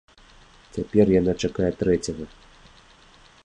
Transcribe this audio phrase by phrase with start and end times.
[0.77, 2.25] Цяпер яна чакае трэцяга.